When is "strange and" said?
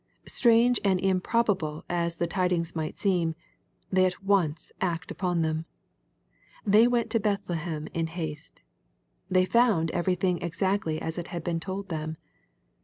0.25-0.99